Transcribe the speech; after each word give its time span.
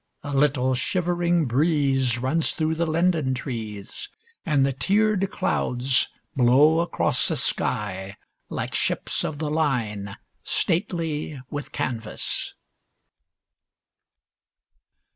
A 0.23 0.35
little 0.35 0.73
shivering 0.73 1.45
breeze 1.45 2.17
runs 2.17 2.55
through 2.55 2.73
the 2.73 2.87
linden 2.87 3.35
trees, 3.35 4.09
and 4.43 4.65
the 4.65 4.73
tiered 4.73 5.29
clouds 5.29 6.09
blow 6.35 6.79
across 6.79 7.27
the 7.27 7.37
sky 7.37 8.17
like 8.49 8.73
ships 8.73 9.23
of 9.23 9.37
the 9.37 9.51
line, 9.51 10.17
stately 10.43 11.39
with 11.51 11.71
canvas. 11.71 12.55